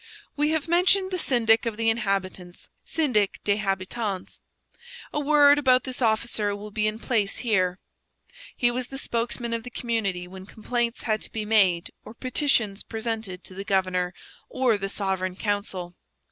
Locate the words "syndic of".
1.19-1.77